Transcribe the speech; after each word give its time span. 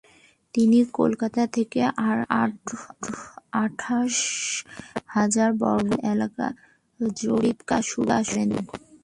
তিনি 0.53 0.79
কলকাতা 0.99 1.43
থেকে 1.55 1.79
আঠাশ 3.63 4.13
হাজার 5.15 5.49
বর্গমাইল 5.61 6.01
এলাকা 6.13 6.45
জরিপকাজ 7.17 7.83
শুরু 7.91 8.11
করেন। 8.27 8.49